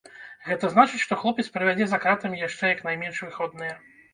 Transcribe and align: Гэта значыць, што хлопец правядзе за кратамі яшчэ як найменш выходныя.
Гэта 0.45 0.69
значыць, 0.75 1.01
што 1.03 1.17
хлопец 1.23 1.45
правядзе 1.57 1.85
за 1.91 2.01
кратамі 2.07 2.43
яшчэ 2.47 2.73
як 2.75 2.83
найменш 2.89 3.23
выходныя. 3.29 3.79